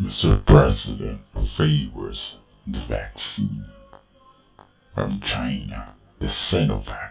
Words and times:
Mr. 0.00 0.42
President 0.46 1.20
favors 1.58 2.38
the 2.66 2.80
vaccine 2.80 3.66
from 4.94 5.20
China, 5.20 5.92
the 6.18 6.26
Sinovac, 6.26 7.10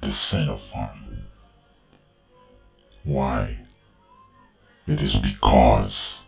the 0.00 0.06
Sinopharm. 0.06 1.24
Why? 3.04 3.58
It 4.86 5.02
is 5.02 5.14
because 5.16 6.22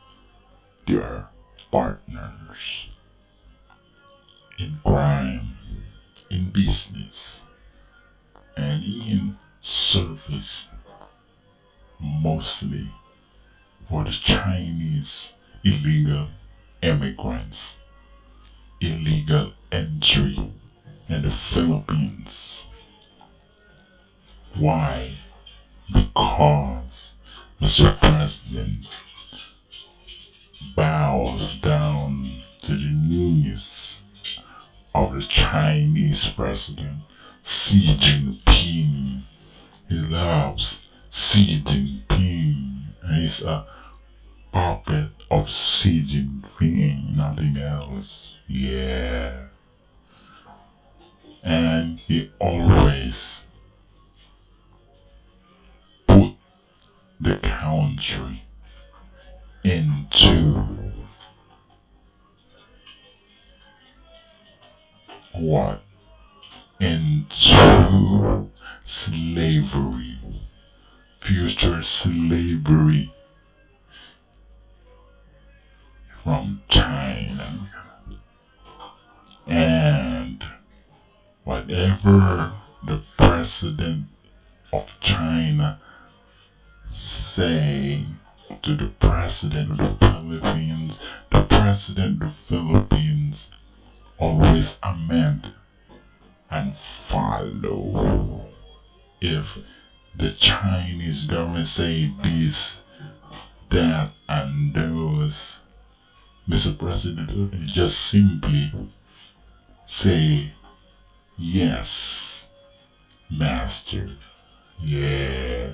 they 0.86 0.96
are 0.96 1.30
partners 1.70 2.88
in 4.59 4.79
crime, 4.84 5.56
in 6.29 6.50
business, 6.50 7.45
and 8.59 8.84
in 8.84 9.38
service, 9.62 10.68
mostly 11.98 12.90
for 13.89 14.05
the 14.05 14.11
Chinese 14.11 15.32
illegal 15.64 16.29
immigrants, 16.83 17.77
illegal 18.80 19.51
entry 19.73 20.52
in 21.09 21.23
the 21.23 21.30
Philippines. 21.30 22.66
Why? 24.56 25.12
Because 25.92 27.14
Mr. 27.61 27.97
President 27.98 28.87
bows 30.77 31.56
down 31.56 32.42
to 32.62 32.77
the 32.77 32.91
knees 32.91 34.02
of 34.95 35.14
the 35.14 35.23
Chinese 35.23 36.28
president 36.28 36.98
Xi 37.42 37.95
Jinping. 37.97 39.23
He 39.89 39.95
loves 39.95 40.80
Xi 41.11 41.61
Jinping. 41.61 42.83
He's 43.09 43.41
a 43.41 43.64
puppet 44.52 45.11
of 45.30 45.48
Xi 45.48 46.02
Jinping, 46.02 47.16
nothing 47.16 47.56
else. 47.56 48.37
Yeah. 48.47 49.45
And 51.42 51.98
he 51.98 52.31
always 52.41 53.42
put 56.06 56.33
the 57.20 57.37
country 57.37 58.42
into 59.64 60.65
what? 65.34 65.81
Into 66.81 68.48
slavery, 68.84 70.19
future 71.20 71.83
slavery 71.83 73.12
from 76.24 76.61
China. 76.69 77.69
And 79.47 80.44
whatever 81.44 82.52
the 82.84 83.00
president 83.16 84.06
of 84.72 84.84
China 85.00 85.77
say 86.92 88.05
to 88.62 88.75
the 88.75 88.91
president 89.00 89.80
of 89.80 89.98
the 89.98 90.06
Philippines, 90.06 90.98
the 91.30 91.42
president 91.42 92.22
of 92.22 92.28
the 92.28 92.34
Philippines 92.48 93.48
always 94.19 94.77
amend 94.82 95.53
and 96.50 96.75
follow. 97.08 98.47
If 99.20 99.58
the 100.16 100.30
Chinese 100.30 101.27
government 101.27 101.69
say 101.69 102.12
this, 102.22 102.77
that, 103.70 104.10
and 104.28 104.75
those, 104.75 104.97
Mr. 106.48 106.77
President 106.78 107.66
just 107.66 107.94
simply 108.08 108.70
say 109.86 110.50
yes, 111.36 112.47
master. 113.31 114.09
Yeah. 114.81 115.72